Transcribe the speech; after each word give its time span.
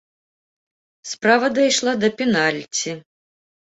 Справа 1.11 1.47
дайшла 1.57 1.93
да 2.05 2.09
пенальці. 2.23 2.91